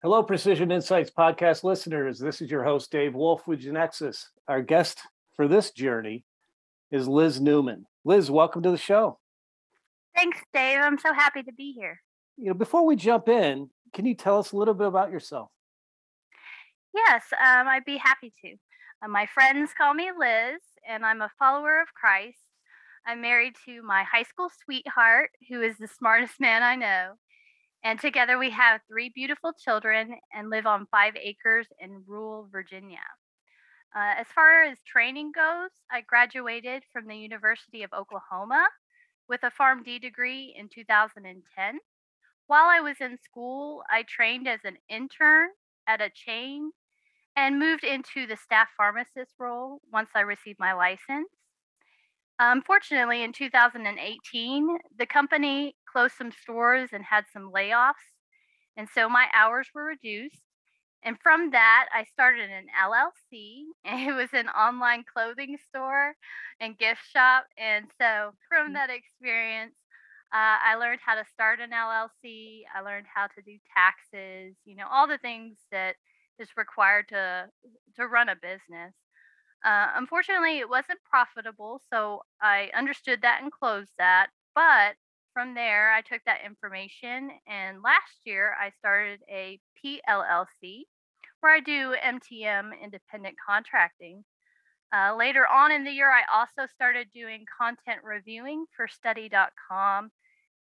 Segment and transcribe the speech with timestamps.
[0.00, 2.20] Hello, Precision Insights podcast listeners.
[2.20, 4.26] This is your host, Dave Wolf with Genexus.
[4.46, 5.00] Our guest
[5.34, 6.24] for this journey
[6.92, 7.84] is Liz Newman.
[8.04, 9.18] Liz, welcome to the show.
[10.14, 10.78] Thanks, Dave.
[10.78, 12.00] I'm so happy to be here.
[12.36, 15.50] You know, before we jump in, can you tell us a little bit about yourself?
[16.94, 18.54] Yes, um, I'd be happy to.
[19.02, 22.38] Uh, my friends call me Liz, and I'm a follower of Christ.
[23.04, 27.14] I'm married to my high school sweetheart, who is the smartest man I know.
[27.84, 32.98] And together we have three beautiful children and live on five acres in rural Virginia.
[33.96, 38.66] Uh, as far as training goes, I graduated from the University of Oklahoma
[39.28, 41.78] with a PharmD degree in 2010.
[42.46, 45.50] While I was in school, I trained as an intern
[45.86, 46.72] at a chain
[47.36, 51.28] and moved into the staff pharmacist role once I received my license.
[52.38, 57.94] Unfortunately, in 2018, the company closed some stores and had some layoffs.
[58.76, 60.42] And so my hours were reduced.
[61.04, 66.14] And from that, I started an LLC, and it was an online clothing store
[66.60, 67.46] and gift shop.
[67.56, 68.74] And so from mm.
[68.74, 69.74] that experience,
[70.32, 72.62] uh, I learned how to start an LLC.
[72.74, 75.96] I learned how to do taxes, you know, all the things that
[76.38, 77.46] is required to
[77.96, 78.94] to run a business.
[79.64, 84.28] Uh, unfortunately, it wasn't profitable, so I understood that and closed that.
[84.54, 84.96] But
[85.38, 90.82] from there, I took that information, and last year I started a PLLC
[91.38, 94.24] where I do MTM independent contracting.
[94.92, 100.10] Uh, later on in the year, I also started doing content reviewing for study.com.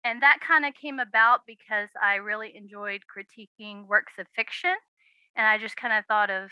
[0.02, 4.74] And that kind of came about because I really enjoyed critiquing works of fiction.
[5.36, 6.50] And I just kind of thought of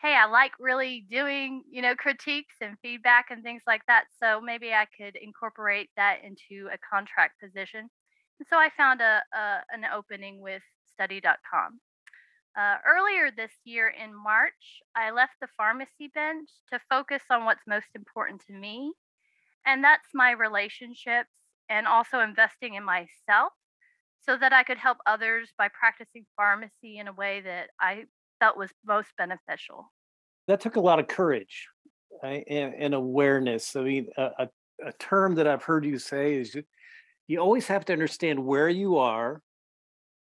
[0.00, 4.04] hey, I like really doing, you know, critiques and feedback and things like that.
[4.22, 7.88] So maybe I could incorporate that into a contract position.
[8.38, 11.80] And so I found a, a an opening with study.com.
[12.56, 17.66] Uh, earlier this year in March, I left the pharmacy bench to focus on what's
[17.66, 18.92] most important to me,
[19.66, 21.30] and that's my relationships
[21.68, 23.52] and also investing in myself
[24.20, 28.04] so that I could help others by practicing pharmacy in a way that I
[28.40, 29.92] felt was most beneficial.
[30.46, 31.68] That took a lot of courage
[32.22, 32.44] right?
[32.48, 33.76] and, and, awareness.
[33.76, 34.48] I mean, a, a,
[34.86, 36.64] a, term that I've heard you say is you,
[37.26, 39.42] you always have to understand where you are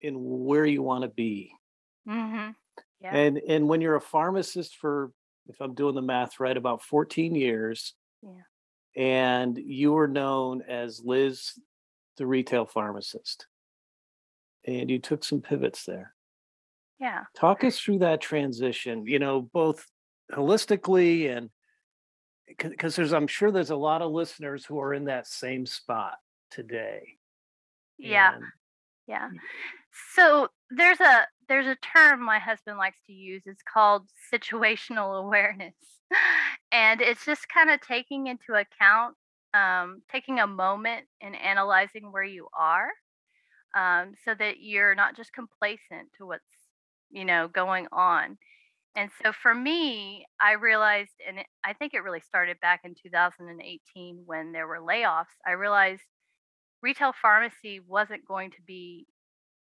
[0.04, 1.52] and where you want to be.
[2.08, 2.52] Mm-hmm.
[3.02, 3.16] Yeah.
[3.16, 5.12] And and when you're a pharmacist for,
[5.48, 8.42] if I'm doing the math right, about 14 years, yeah.
[8.96, 11.52] and you were known as Liz,
[12.18, 13.46] the retail pharmacist,
[14.66, 16.16] and you took some pivots there.
[17.00, 17.24] Yeah.
[17.36, 19.86] Talk us through that transition, you know, both
[20.32, 21.50] holistically and
[22.58, 26.16] because there's, I'm sure there's a lot of listeners who are in that same spot
[26.50, 27.18] today.
[27.98, 28.36] Yeah.
[28.36, 28.44] And,
[29.08, 29.30] yeah.
[30.16, 33.44] So there's a there's a term my husband likes to use.
[33.46, 34.04] It's called
[34.34, 35.76] situational awareness,
[36.72, 39.16] and it's just kind of taking into account,
[39.54, 42.90] um, taking a moment and analyzing where you are,
[43.76, 46.44] um, so that you're not just complacent to what's
[47.12, 48.38] you know, going on.
[48.96, 54.24] And so for me, I realized, and I think it really started back in 2018
[54.26, 55.26] when there were layoffs.
[55.46, 56.02] I realized
[56.82, 59.06] retail pharmacy wasn't going to be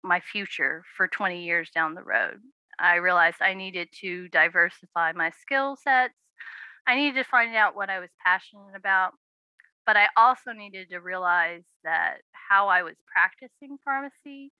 [0.03, 2.37] my future for 20 years down the road.
[2.79, 6.15] I realized I needed to diversify my skill sets.
[6.87, 9.13] I needed to find out what I was passionate about.
[9.85, 14.51] But I also needed to realize that how I was practicing pharmacy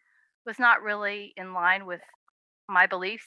[0.46, 2.02] was not really in line with
[2.70, 3.26] my beliefs,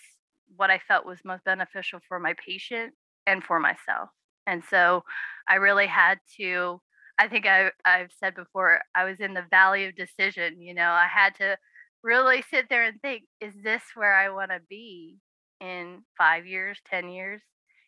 [0.56, 2.94] what I felt was most beneficial for my patient
[3.26, 4.10] and for myself.
[4.46, 5.02] And so
[5.48, 6.80] I really had to,
[7.18, 10.60] I think I, I've said before, I was in the valley of decision.
[10.60, 11.56] You know, I had to
[12.02, 15.16] really sit there and think, is this where I want to be
[15.60, 17.42] in five years, 10 years?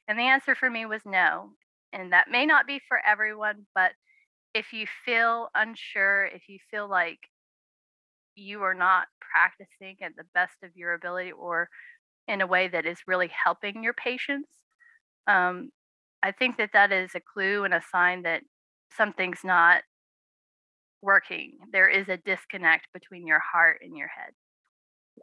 [0.09, 1.51] And the answer for me was no.
[1.93, 3.93] And that may not be for everyone, but
[4.55, 7.19] if you feel unsure, if you feel like
[8.37, 11.69] you are not practicing at the best of your ability or
[12.29, 14.49] in a way that is really helping your patients,
[15.27, 15.71] um,
[16.23, 18.43] I think that that is a clue and a sign that
[18.97, 19.83] something's not
[21.03, 21.59] working.
[21.73, 24.33] There is a disconnect between your heart and your head.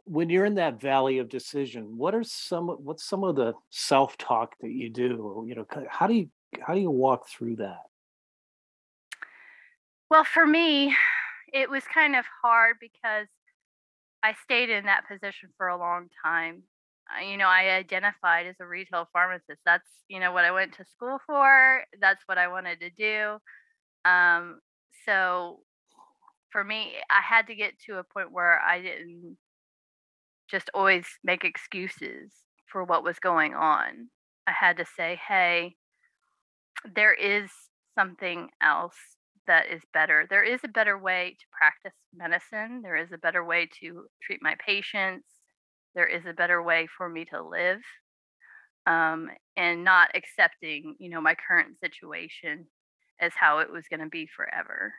[0.04, 4.54] When you're in that valley of decision, what are some what's some of the self-talk
[4.60, 5.44] that you do?
[5.46, 7.82] You know, how do you how do you walk through that?
[10.10, 10.94] Well, for me,
[11.54, 13.28] it was kind of hard because
[14.24, 16.64] I stayed in that position for a long time.
[17.30, 19.60] you know, I identified as a retail pharmacist.
[19.64, 21.84] That's, you know, what I went to school for.
[22.00, 23.38] That's what I wanted to do.
[24.10, 24.60] Um,
[25.06, 25.60] so
[26.50, 29.36] for me, I had to get to a point where I didn't
[30.50, 32.32] just always make excuses
[32.66, 34.08] for what was going on.
[34.46, 35.76] I had to say, hey,
[36.94, 37.50] there is
[37.96, 38.96] something else
[39.46, 40.26] that is better.
[40.28, 42.82] There is a better way to practice medicine.
[42.82, 45.26] There is a better way to treat my patients.
[45.94, 47.80] There is a better way for me to live.
[48.86, 52.66] Um, and not accepting, you know, my current situation
[53.20, 54.92] as how it was going to be forever.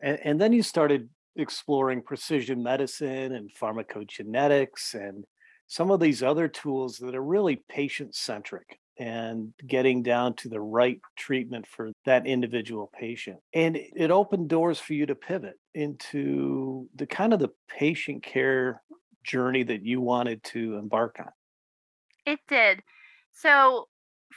[0.00, 5.24] And, and then you started exploring precision medicine and pharmacogenetics and
[5.66, 10.60] some of these other tools that are really patient centric and getting down to the
[10.60, 13.38] right treatment for that individual patient.
[13.52, 18.82] And it opened doors for you to pivot into the kind of the patient care
[19.24, 21.30] journey that you wanted to embark on.
[22.26, 22.80] It did.
[23.32, 23.88] So,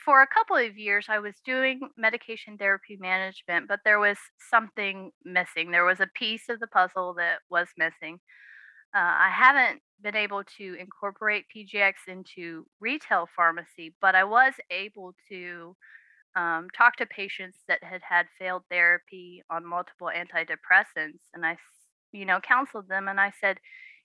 [0.06, 4.18] for a couple of years, I was doing medication therapy management, but there was
[4.50, 5.71] something missing.
[5.71, 8.19] There was a piece of the puzzle that was missing.
[8.95, 15.13] Uh, I haven't been able to incorporate PGX into retail pharmacy, but I was able
[15.29, 15.75] to
[16.35, 21.57] um, talk to patients that had had failed therapy on multiple antidepressants, and I,
[22.11, 23.59] you know, counseled them, and I said,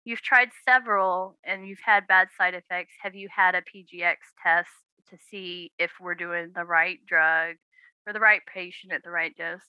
[0.04, 2.94] "You've tried several, and you've had bad side effects.
[3.02, 4.70] Have you had a PGX test
[5.10, 7.56] to see if we're doing the right drug
[8.04, 9.60] for the right patient at the right dose?"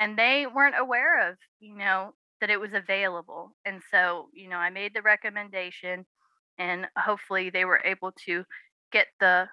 [0.00, 3.54] And they weren't aware of, you know, that it was available.
[3.64, 6.06] And so, you know, I made the recommendation
[6.58, 8.44] and hopefully they were able to
[8.92, 9.48] get the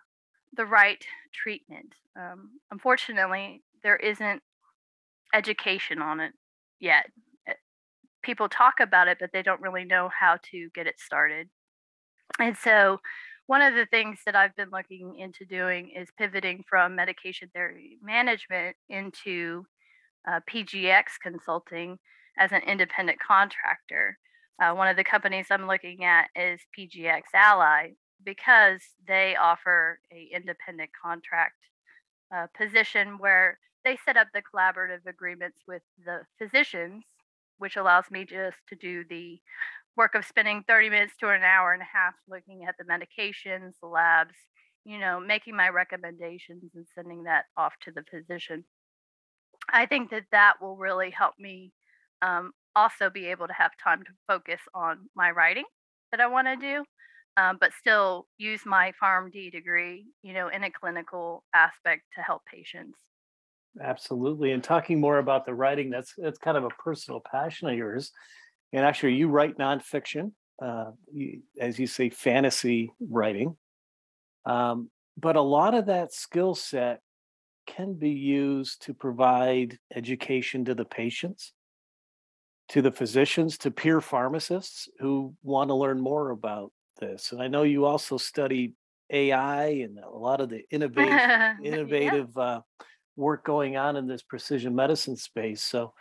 [0.54, 1.04] the right
[1.34, 1.94] treatment.
[2.16, 4.42] Um, unfortunately, there isn't
[5.34, 6.34] education on it
[6.80, 7.08] yet.
[7.48, 7.54] Eh,
[8.24, 11.50] people talk about it, but they don't really know how to get it started.
[12.40, 13.00] And so,
[13.46, 17.98] one of the things that I've been looking into doing is pivoting from medication therapy
[18.02, 19.66] management into
[20.30, 21.98] uh, PGX consulting
[22.38, 24.18] as an independent contractor.
[24.62, 27.92] Uh, one of the companies I'm looking at is PGX Ally
[28.24, 31.56] because they offer a independent contract
[32.36, 37.04] uh, position where they set up the collaborative agreements with the physicians,
[37.58, 39.40] which allows me just to do the
[39.96, 43.74] work of spending 30 minutes to an hour and a half looking at the medications,
[43.82, 44.36] the labs,
[44.86, 48.64] you know, making my recommendations and sending that off to the physician.
[49.70, 51.72] I think that that will really help me
[52.22, 55.66] um, also be able to have time to focus on my writing
[56.12, 56.86] that I want to do,
[57.36, 62.44] um, but still use my PharmD degree, you know, in a clinical aspect to help
[62.46, 63.00] patients.
[63.82, 64.52] Absolutely.
[64.52, 68.12] And talking more about the writing, that's that's kind of a personal passion of yours.
[68.74, 70.32] And actually, you write nonfiction,
[70.62, 73.56] uh, you, as you say, fantasy writing.
[74.46, 77.02] Um, but a lot of that skill set
[77.66, 81.54] can be used to provide education to the patients
[82.70, 87.32] to the physicians, to peer pharmacists who want to learn more about this.
[87.32, 88.74] And I know you also study
[89.10, 92.44] AI and a lot of the innovative innovative yeah.
[92.44, 92.62] uh,
[93.16, 95.62] work going on in this precision medicine space.
[95.62, 95.94] So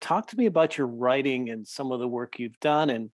[0.00, 3.10] talk to me about your writing and some of the work you've done and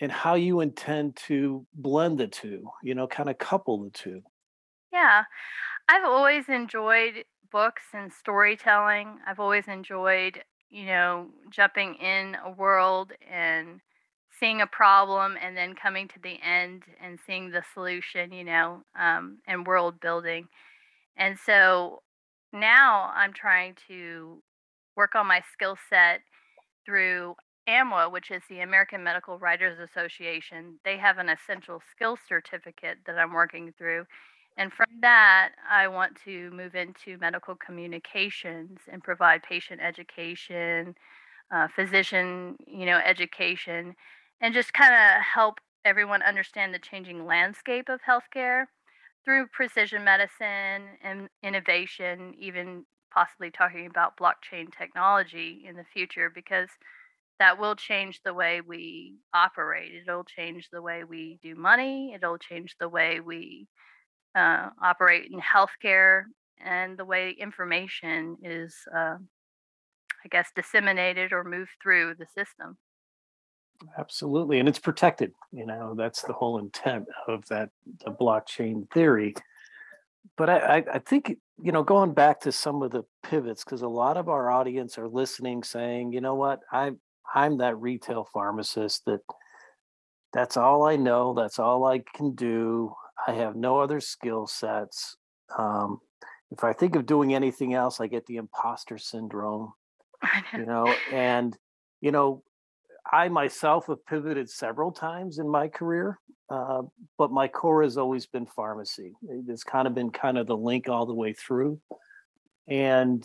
[0.00, 4.22] and how you intend to blend the two, you know, kind of couple the two.
[4.92, 5.24] Yeah.
[5.88, 9.18] I've always enjoyed books and storytelling.
[9.26, 13.80] I've always enjoyed you know, jumping in a world and
[14.38, 18.82] seeing a problem and then coming to the end and seeing the solution, you know,
[18.98, 20.48] um, and world building.
[21.16, 22.02] And so
[22.52, 24.42] now I'm trying to
[24.96, 26.22] work on my skill set
[26.84, 27.34] through
[27.68, 30.78] AMWA, which is the American Medical Writers Association.
[30.84, 34.06] They have an essential skills certificate that I'm working through.
[34.56, 40.94] And from that, I want to move into medical communications and provide patient education,
[41.54, 43.94] uh, physician, you know, education,
[44.40, 48.64] and just kind of help everyone understand the changing landscape of healthcare
[49.24, 56.68] through precision medicine and innovation, even possibly talking about blockchain technology in the future, because
[57.38, 59.92] that will change the way we operate.
[59.94, 62.12] It'll change the way we do money.
[62.14, 63.66] It'll change the way we
[64.34, 66.24] uh, operate in healthcare
[66.64, 69.16] and the way information is, uh,
[70.24, 72.76] I guess, disseminated or moved through the system.
[73.98, 75.32] Absolutely, and it's protected.
[75.52, 77.70] You know, that's the whole intent of that
[78.04, 79.34] the blockchain theory.
[80.36, 83.88] But I, I think you know, going back to some of the pivots, because a
[83.88, 87.00] lot of our audience are listening, saying, you know what, I'm
[87.34, 89.20] I'm that retail pharmacist that
[90.32, 92.94] that's all I know, that's all I can do.
[93.26, 95.16] I have no other skill sets.
[95.56, 96.00] Um,
[96.50, 99.72] if I think of doing anything else, I get the imposter syndrome.
[100.52, 101.56] you know, and
[102.00, 102.42] you know,
[103.10, 106.82] I myself have pivoted several times in my career, uh,
[107.18, 109.12] but my core has always been pharmacy.
[109.48, 111.80] It's kind of been kind of the link all the way through,
[112.68, 113.24] and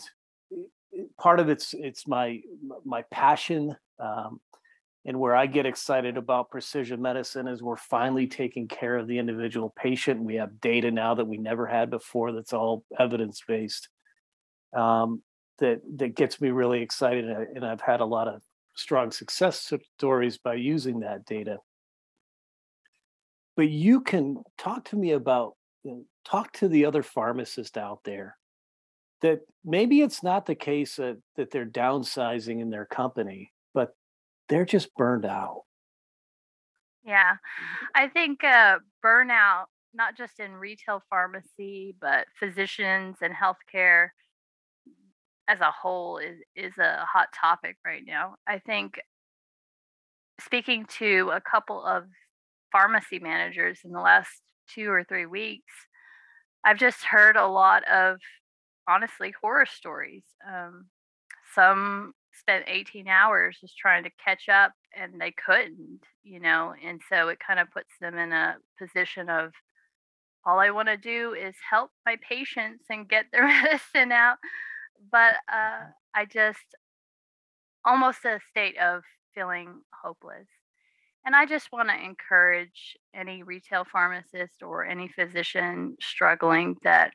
[1.18, 2.40] part of it's it's my
[2.84, 4.40] my passion, um,
[5.06, 9.18] and where I get excited about precision medicine is we're finally taking care of the
[9.18, 10.20] individual patient.
[10.20, 12.32] We have data now that we never had before.
[12.32, 13.88] That's all evidence based.
[14.74, 15.22] Um,
[15.58, 18.42] that that gets me really excited, and I've had a lot of
[18.74, 21.58] strong success stories by using that data.
[23.56, 28.00] But you can talk to me about, you know, talk to the other pharmacist out
[28.04, 28.36] there
[29.22, 33.94] that maybe it's not the case that, that they're downsizing in their company, but
[34.48, 35.62] they're just burned out.
[37.04, 37.36] Yeah,
[37.94, 44.08] I think uh, burnout, not just in retail pharmacy, but physicians and healthcare
[45.48, 48.34] as a whole is is a hot topic right now.
[48.46, 49.00] I think
[50.40, 52.04] speaking to a couple of
[52.72, 54.42] pharmacy managers in the last
[54.74, 55.72] 2 or 3 weeks,
[56.64, 58.18] I've just heard a lot of
[58.88, 60.24] honestly horror stories.
[60.46, 60.86] Um,
[61.54, 67.00] some spent 18 hours just trying to catch up and they couldn't, you know, and
[67.08, 69.52] so it kind of puts them in a position of
[70.44, 74.38] all I want to do is help my patients and get their medicine out
[75.10, 76.74] but uh, I just
[77.84, 79.02] almost a state of
[79.34, 80.48] feeling hopeless.
[81.24, 87.12] And I just want to encourage any retail pharmacist or any physician struggling that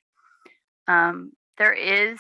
[0.88, 2.20] um, there is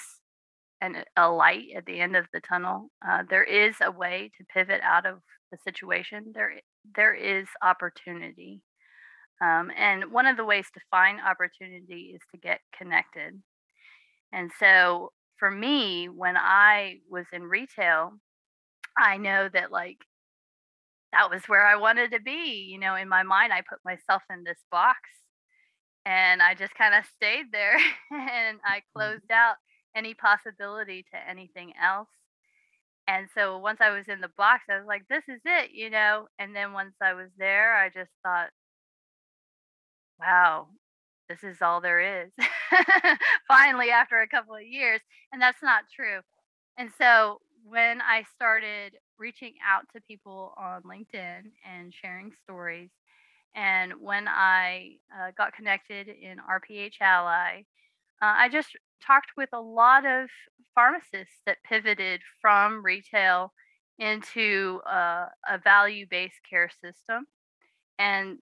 [0.81, 2.89] an, a light at the end of the tunnel.
[3.07, 5.19] Uh, there is a way to pivot out of
[5.51, 6.31] the situation.
[6.33, 6.53] There,
[6.95, 8.61] there is opportunity.
[9.41, 13.41] Um, and one of the ways to find opportunity is to get connected.
[14.33, 18.13] And so for me, when I was in retail,
[18.97, 19.97] I know that like
[21.11, 22.67] that was where I wanted to be.
[22.71, 25.00] You know, in my mind, I put myself in this box
[26.05, 27.75] and I just kind of stayed there
[28.11, 29.00] and I mm-hmm.
[29.00, 29.55] closed out
[29.95, 32.07] any possibility to anything else.
[33.07, 35.89] And so once I was in the box, I was like, this is it, you
[35.89, 36.27] know.
[36.39, 38.50] And then once I was there, I just thought,
[40.19, 40.67] wow,
[41.27, 42.31] this is all there is.
[43.48, 45.01] Finally, after a couple of years.
[45.33, 46.19] And that's not true.
[46.77, 52.89] And so when I started reaching out to people on LinkedIn and sharing stories,
[53.55, 57.63] and when I uh, got connected in RPH Ally,
[58.21, 58.69] uh, I just
[59.05, 60.29] talked with a lot of
[60.75, 63.53] pharmacists that pivoted from retail
[64.00, 67.27] into uh, a value based care system.
[68.00, 68.39] And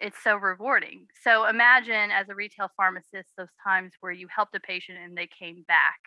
[0.00, 1.06] it's so rewarding.
[1.22, 5.28] So imagine as a retail pharmacist those times where you helped a patient and they
[5.38, 5.98] came back,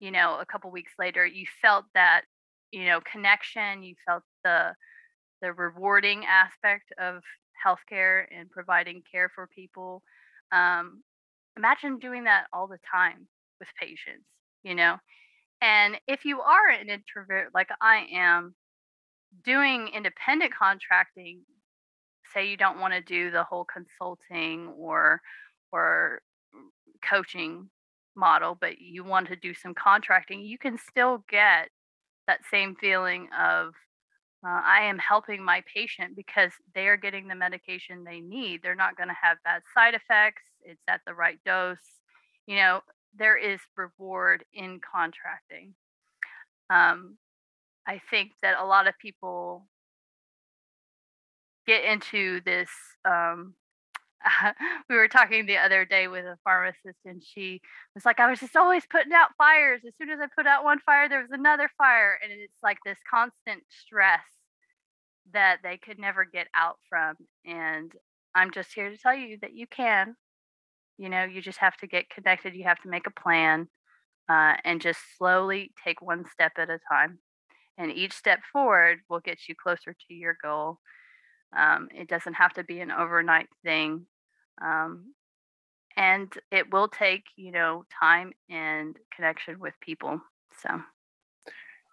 [0.00, 2.22] you know, a couple weeks later, you felt that,
[2.70, 4.74] you know, connection, you felt the
[5.42, 7.22] the rewarding aspect of
[7.66, 10.02] healthcare and providing care for people.
[10.52, 11.02] Um,
[11.56, 13.26] imagine doing that all the time
[13.58, 14.26] with patients,
[14.62, 14.96] you know.
[15.62, 18.54] And if you are an introvert like I am,
[19.44, 21.42] doing independent contracting
[22.32, 25.20] say you don't want to do the whole consulting or
[25.72, 26.20] or
[27.08, 27.68] coaching
[28.16, 31.68] model but you want to do some contracting you can still get
[32.26, 33.68] that same feeling of
[34.44, 38.74] uh, i am helping my patient because they are getting the medication they need they're
[38.74, 41.78] not going to have bad side effects it's at the right dose
[42.46, 42.80] you know
[43.16, 45.74] there is reward in contracting.
[46.68, 47.16] Um,
[47.86, 49.66] i think that a lot of people
[51.66, 52.68] get into this
[53.04, 53.54] um,
[54.88, 57.60] we were talking the other day with a pharmacist and she
[57.94, 59.80] was like i was just always putting out fires.
[59.86, 62.18] As soon as i put out one fire there was another fire.
[62.22, 64.20] And it's like this constant stress
[65.32, 67.16] that they could never get out from.
[67.44, 67.92] And
[68.34, 70.16] i'm just here to tell you that you can
[71.00, 73.66] you know you just have to get connected you have to make a plan
[74.28, 77.18] uh, and just slowly take one step at a time
[77.78, 80.78] and each step forward will get you closer to your goal
[81.56, 84.06] um, it doesn't have to be an overnight thing.
[84.62, 85.14] Um,
[85.96, 90.20] and it will take, you know, time and connection with people.
[90.62, 90.80] So,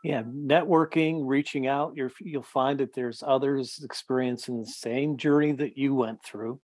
[0.03, 5.77] yeah, networking, reaching out, you're, you'll find that there's others experiencing the same journey that
[5.77, 6.59] you went through.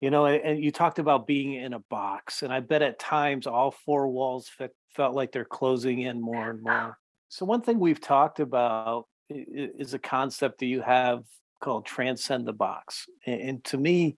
[0.00, 3.46] You know, and you talked about being in a box, and I bet at times
[3.46, 6.96] all four walls fe- felt like they're closing in more and more.
[7.28, 11.24] So, one thing we've talked about is a concept that you have
[11.60, 13.06] called Transcend the Box.
[13.26, 14.16] And, and to me,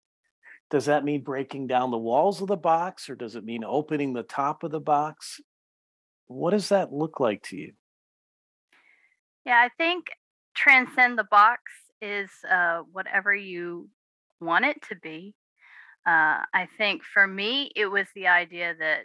[0.71, 4.13] does that mean breaking down the walls of the box or does it mean opening
[4.13, 5.41] the top of the box?
[6.29, 7.73] What does that look like to you?
[9.45, 10.07] Yeah, I think
[10.55, 11.63] transcend the box
[12.01, 13.91] is uh, whatever you
[14.41, 15.35] want it to be.
[16.07, 19.03] Uh, I think for me, it was the idea that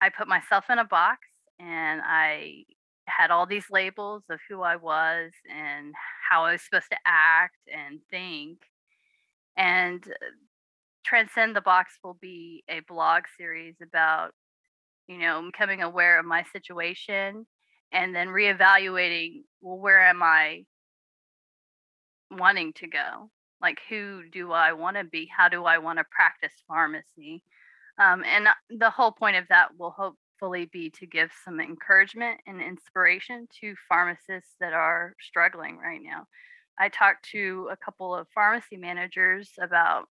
[0.00, 1.20] I put myself in a box
[1.58, 2.64] and I
[3.06, 5.94] had all these labels of who I was and
[6.30, 8.58] how I was supposed to act and think.
[9.56, 10.26] And uh,
[11.04, 14.32] Transcend the Box will be a blog series about,
[15.08, 17.46] you know, becoming aware of my situation
[17.92, 20.64] and then reevaluating, well, where am I
[22.30, 23.30] wanting to go?
[23.60, 25.28] Like, who do I want to be?
[25.34, 27.42] How do I want to practice pharmacy?
[27.98, 32.40] Um, and uh, the whole point of that will hopefully be to give some encouragement
[32.46, 36.26] and inspiration to pharmacists that are struggling right now.
[36.78, 40.08] I talked to a couple of pharmacy managers about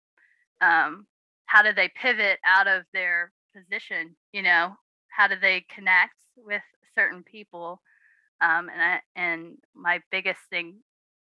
[0.61, 1.07] um,
[1.47, 4.75] how do they pivot out of their position, you know,
[5.09, 6.63] how do they connect with
[6.97, 7.81] certain people
[8.41, 10.77] um, and I, and my biggest thing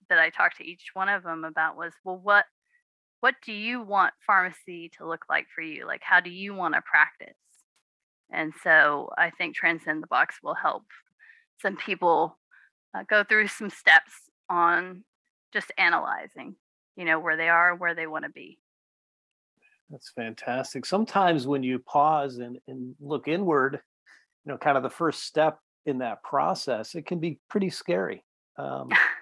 [0.09, 2.45] that I talked to each one of them about was, well, what
[3.21, 5.87] what do you want pharmacy to look like for you?
[5.87, 7.37] Like, how do you want to practice?
[8.31, 10.85] And so I think Transcend the Box will help
[11.61, 12.38] some people
[12.95, 14.12] uh, go through some steps
[14.49, 15.03] on
[15.53, 16.55] just analyzing,
[16.97, 18.59] you know, where they are and where they want to be.
[19.91, 20.85] That's fantastic.
[20.85, 23.81] Sometimes when you pause and, and look inward,
[24.45, 28.23] you know, kind of the first step in that process, it can be pretty scary.
[28.59, 28.91] Um,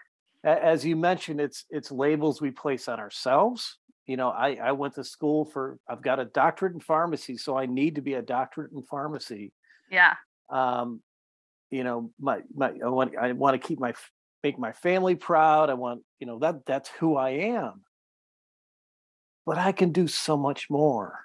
[0.46, 3.78] as you mentioned, it's it's labels we place on ourselves.
[4.06, 7.58] You know, I, I went to school for I've got a doctorate in pharmacy, so
[7.58, 9.52] I need to be a doctorate in pharmacy.
[9.90, 10.14] Yeah.
[10.48, 11.02] Um,
[11.70, 13.94] you know, my my I want I want to keep my
[14.44, 15.70] make my family proud.
[15.70, 17.82] I want, you know, that that's who I am.
[19.44, 21.20] But I can do so much more.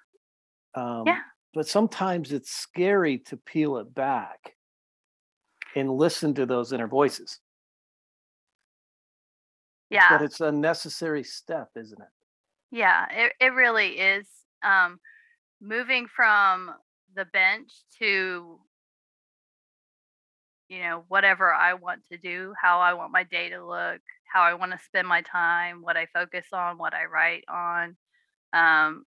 [0.74, 1.20] Um, yeah.
[1.54, 4.56] But sometimes it's scary to peel it back
[5.76, 7.40] and listen to those inner voices.
[9.92, 10.10] Yeah.
[10.10, 12.08] But it's a necessary step, isn't it?
[12.72, 14.26] Yeah, it, it really is.
[14.64, 15.00] Um,
[15.62, 16.72] moving from
[17.14, 18.60] the bench to,
[20.70, 24.00] you know, whatever I want to do, how I want my day to look,
[24.34, 27.98] how I want to spend my time, what I focus on, what I write on,
[28.54, 29.04] um,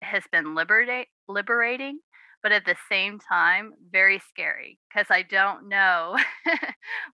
[0.00, 1.98] has been liberate, liberating
[2.42, 6.16] but at the same time very scary because I don't know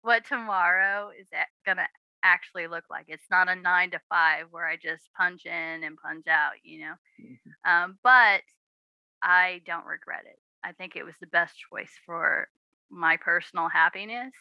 [0.03, 1.27] what tomorrow is
[1.65, 1.87] going to
[2.25, 3.07] actually look like.
[3.09, 6.81] It's not a nine to five where I just punch in and punch out, you
[6.81, 6.95] know.
[7.23, 7.71] Mm-hmm.
[7.71, 8.43] Um, but
[9.23, 10.39] I don't regret it.
[10.65, 12.49] I think it was the best choice for
[12.91, 14.33] my personal happiness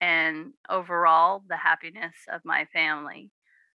[0.00, 3.30] and overall the happiness of my family.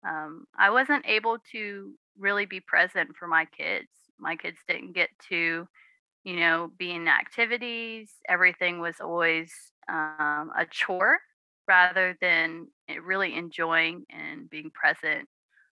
[0.08, 3.90] Um, I wasn't able to really be present for my kids.
[4.20, 5.68] My kids didn't get to
[6.28, 8.12] you know, be in activities.
[8.28, 9.50] Everything was always
[9.88, 11.20] um, a chore
[11.68, 12.68] rather than
[13.04, 15.28] really enjoying and being present.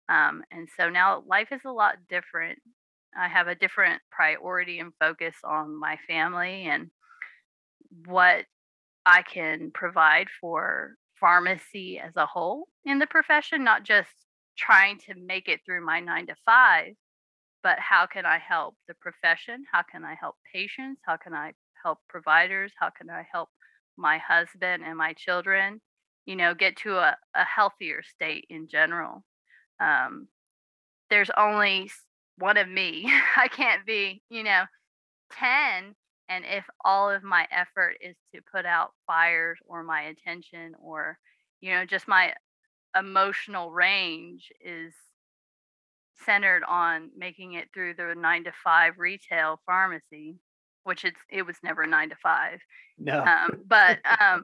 [0.10, 2.60] Um, and so now life is a lot different.
[3.17, 6.89] I have a different priority and focus on my family and
[8.06, 8.45] what
[9.06, 14.10] I can provide for pharmacy as a whole in the profession, not just
[14.58, 16.93] trying to make it through my nine to five,
[17.63, 19.63] but how can I help the profession?
[19.71, 21.02] How can I help patients?
[21.06, 22.71] How can I help providers?
[22.80, 23.49] How can I help
[23.99, 25.81] my husband and my children,
[26.25, 29.23] you know, get to a, a healthier state in general?
[29.79, 30.27] Um,
[31.09, 31.91] there's only
[32.38, 33.12] one of me.
[33.38, 34.63] I can't be, you know,
[35.33, 35.95] 10.
[36.29, 41.17] And if all of my effort is to put out fires or my attention or,
[41.59, 42.33] you know, just my
[42.97, 44.93] emotional range is
[46.25, 50.38] centered on making it through the nine to five retail pharmacy,
[50.89, 52.60] which it's it was never nine to five.
[52.97, 53.23] No.
[53.23, 54.41] Um, but um,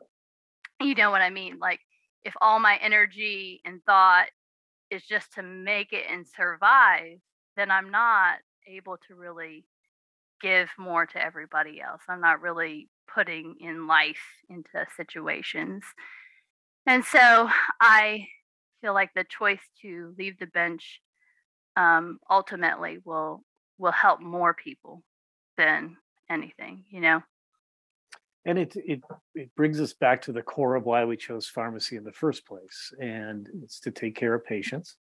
[0.79, 1.58] you know what I mean?
[1.60, 1.79] Like
[2.23, 4.27] if all my energy and thought
[4.91, 7.17] is just to make it and survive,
[7.58, 9.65] then I'm not able to really
[10.39, 12.01] give more to everybody else.
[12.08, 15.84] I'm not really putting in life into situations.
[16.86, 17.49] And so
[17.81, 18.27] I
[18.81, 21.01] feel like the choice to leave the bench
[21.75, 23.43] um, ultimately will
[23.79, 25.03] will help more people
[25.58, 25.97] than
[26.29, 27.21] anything you know?
[28.47, 29.01] And it, it
[29.33, 32.45] it brings us back to the core of why we chose pharmacy in the first
[32.45, 34.97] place and it's to take care of patients.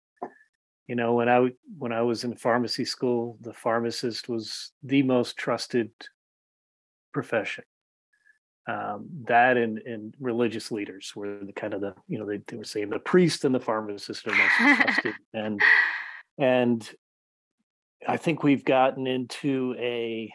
[0.88, 5.38] You know when i when i was in pharmacy school the pharmacist was the most
[5.38, 5.91] trusted
[7.13, 7.63] profession.
[8.65, 12.55] Um, that and, and religious leaders were the kind of the you know they, they
[12.55, 15.13] were saying the priest and the pharmacist are most trusted.
[15.33, 15.62] And
[16.38, 16.89] and
[18.07, 20.33] I think we've gotten into a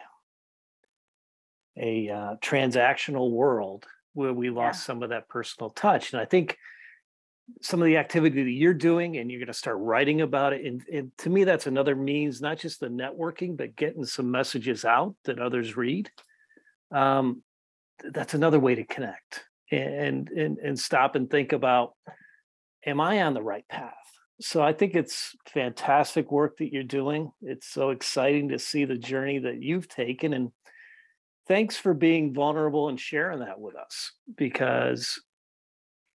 [1.79, 4.85] a uh, transactional world where we lost yeah.
[4.85, 6.13] some of that personal touch.
[6.13, 6.57] And I think
[7.61, 10.65] some of the activity that you're doing and you're going to start writing about it
[10.65, 14.85] and, and to me that's another means not just the networking but getting some messages
[14.85, 16.11] out that others read
[16.91, 17.41] um,
[18.11, 21.93] that's another way to connect and and and stop and think about
[22.85, 23.93] am i on the right path
[24.41, 28.97] so i think it's fantastic work that you're doing it's so exciting to see the
[28.97, 30.51] journey that you've taken and
[31.49, 35.19] thanks for being vulnerable and sharing that with us because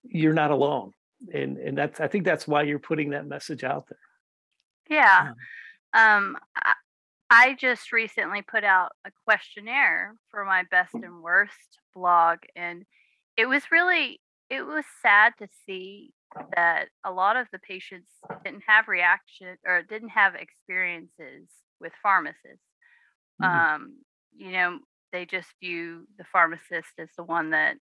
[0.04, 0.94] you're not alone
[1.34, 4.00] and and that's i think that's why you're putting that message out there
[4.90, 5.32] yeah
[5.94, 6.74] um I,
[7.30, 12.84] I just recently put out a questionnaire for my best and worst blog and
[13.36, 16.12] it was really it was sad to see
[16.56, 18.10] that a lot of the patients
[18.44, 21.48] didn't have reaction or didn't have experiences
[21.80, 22.60] with pharmacists
[23.42, 23.46] mm-hmm.
[23.46, 23.96] um
[24.36, 24.80] you know
[25.14, 27.78] they just view the pharmacist as the one that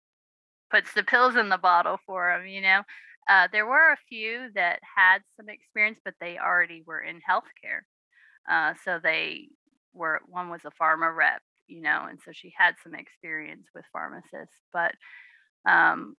[0.71, 2.81] puts the pills in the bottle for them you know
[3.29, 7.81] uh, there were a few that had some experience, but they already were in healthcare.
[8.49, 9.49] Uh, so they
[9.93, 13.83] were, one was a pharma rep, you know, and so she had some experience with
[13.91, 14.55] pharmacists.
[14.71, 14.93] But
[15.69, 16.15] um,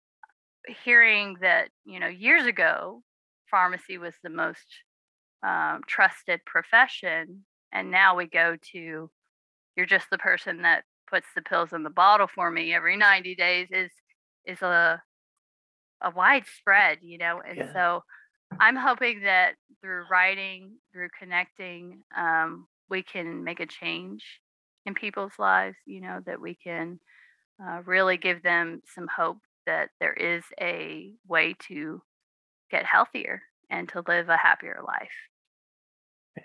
[0.84, 3.02] hearing that, you know, years ago,
[3.50, 4.66] pharmacy was the most
[5.42, 9.10] um, trusted profession, and now we go to,
[9.76, 13.34] you're just the person that puts the pills in the bottle for me every 90
[13.34, 13.90] days is
[14.46, 15.02] is a
[16.00, 17.40] a widespread, you know.
[17.46, 17.72] And yeah.
[17.72, 18.04] so
[18.60, 24.24] I'm hoping that through writing, through connecting, um, we can make a change
[24.86, 26.98] in people's lives, you know, that we can
[27.62, 32.00] uh, really give them some hope that there is a way to
[32.70, 35.08] get healthier and to live a happier life.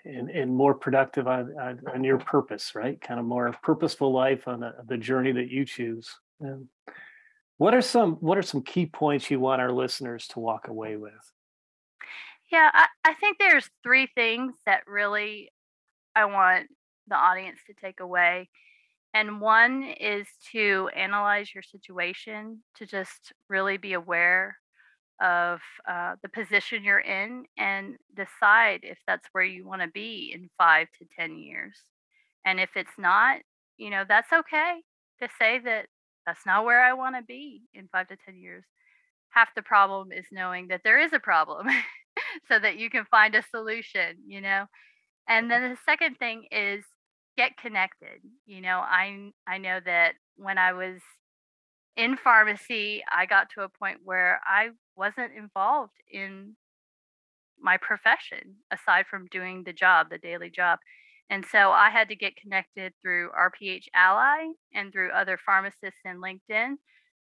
[0.04, 3.00] And, and more productive on, on, on your purpose, right?
[3.00, 6.08] Kind of more purposeful life on the, the journey that you choose.
[6.40, 6.68] And
[7.58, 10.96] what are some what are some key points you want our listeners to walk away
[10.96, 11.12] with?
[12.50, 15.50] Yeah, I, I think there's three things that really
[16.14, 16.68] I want
[17.08, 18.48] the audience to take away.
[19.12, 24.56] And one is to analyze your situation, to just really be aware
[25.20, 30.32] of uh, the position you're in and decide if that's where you want to be
[30.34, 31.76] in five to 10 years.
[32.44, 33.38] And if it's not,
[33.76, 34.80] you know, that's okay
[35.22, 35.86] to say that
[36.26, 38.64] that's not where I want to be in five to 10 years.
[39.30, 41.68] Half the problem is knowing that there is a problem
[42.48, 44.66] so that you can find a solution, you know?
[45.28, 46.84] And then the second thing is
[47.36, 48.20] get connected.
[48.46, 51.00] You know, I I know that when I was
[51.96, 56.56] in pharmacy, I got to a point where I wasn't involved in
[57.60, 60.78] my profession aside from doing the job, the daily job.
[61.30, 66.20] And so I had to get connected through RPH Ally and through other pharmacists in
[66.20, 66.74] LinkedIn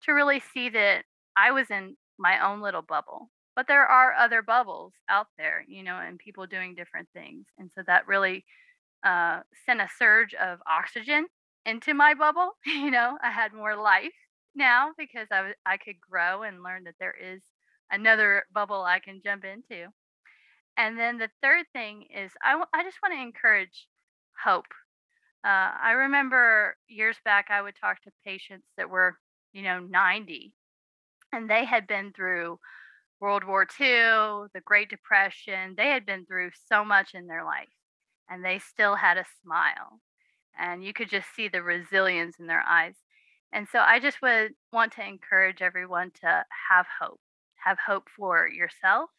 [0.03, 1.05] to really see that
[1.37, 3.29] I was in my own little bubble.
[3.55, 7.45] But there are other bubbles out there, you know, and people doing different things.
[7.57, 8.43] And so that really
[9.05, 11.27] uh, sent a surge of oxygen
[11.65, 12.51] into my bubble.
[12.65, 14.11] You know, I had more life
[14.55, 15.27] now because
[15.65, 17.41] I, could grow and learn that there is
[17.91, 19.87] another bubble I can jump into.
[20.77, 23.87] And then the third thing is I, w- I just want to encourage
[24.43, 24.65] hope.
[25.45, 29.17] Uh, I remember years back, I would talk to patients that were,
[29.51, 30.53] you know, 90,
[31.33, 32.59] and they had been through
[33.19, 35.75] World War II, the Great Depression.
[35.77, 37.69] They had been through so much in their life,
[38.29, 39.99] and they still had a smile.
[40.57, 42.95] And you could just see the resilience in their eyes.
[43.53, 47.19] And so I just would want to encourage everyone to have hope,
[47.63, 49.11] have hope for yourself,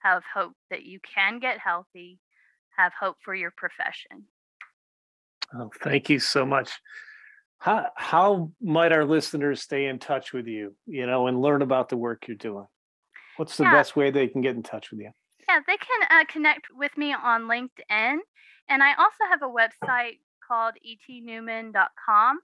[0.00, 2.18] have hope that you can get healthy,
[2.76, 4.24] have hope for your profession.
[5.54, 6.72] Oh, thank you so much.
[7.58, 11.90] How how might our listeners stay in touch with you, you know, and learn about
[11.90, 12.66] the work you're doing?
[13.36, 13.72] What's the yeah.
[13.72, 15.10] best way they can get in touch with you?
[15.48, 18.18] Yeah, they can uh, connect with me on LinkedIn,
[18.68, 22.40] and I also have a website called etnewman.com,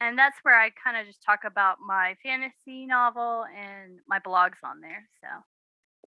[0.00, 4.58] and that's where I kind of just talk about my fantasy novel and my blogs
[4.64, 5.08] on there.
[5.20, 5.28] So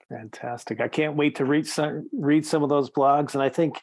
[0.10, 0.82] fantastic!
[0.82, 3.82] I can't wait to read some read some of those blogs, and I think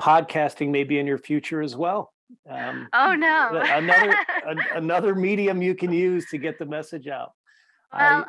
[0.00, 2.12] podcasting may be in your future as well.
[2.48, 3.50] Um, oh no!
[3.52, 4.16] another
[4.74, 7.32] another medium you can use to get the message out.
[7.92, 8.24] Well,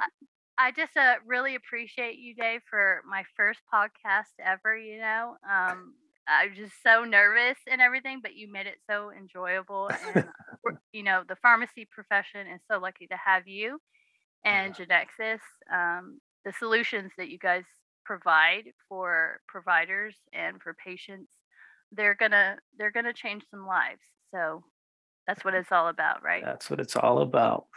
[0.57, 4.77] I, I just uh, really appreciate you, Dave, for my first podcast ever.
[4.77, 5.93] You know, um,
[6.27, 9.89] I was just so nervous and everything, but you made it so enjoyable.
[9.89, 10.25] And
[10.93, 13.79] you know, the pharmacy profession is so lucky to have you
[14.45, 14.85] and yeah.
[14.85, 15.39] Genexus.
[15.71, 17.63] Um, the solutions that you guys
[18.05, 21.29] provide for providers and for patients
[21.91, 24.01] they're gonna they're gonna change some lives
[24.33, 24.63] so
[25.27, 27.67] that's what it's all about right that's what it's all about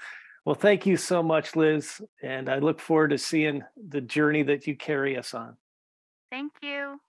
[0.45, 2.03] Well, thank you so much, Liz.
[2.23, 5.57] And I look forward to seeing the journey that you carry us on.
[6.31, 7.01] Thank you.